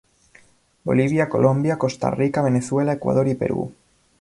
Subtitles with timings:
[0.89, 3.71] Bolivia, Colombia, Costa Rica, Venezuela, Ecuador y Perú.